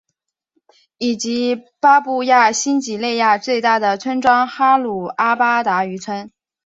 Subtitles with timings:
[0.97, 6.31] 以及巴布亚新几内亚最大的村庄哈努阿巴达渔村。